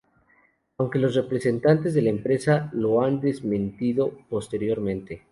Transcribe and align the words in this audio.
Aunque 0.79 0.97
los 0.97 1.13
representantes 1.13 1.93
de 1.93 2.01
la 2.01 2.09
empresa 2.09 2.71
lo 2.73 3.03
han 3.03 3.19
desmentido 3.21 4.11
posteriormente. 4.31 5.27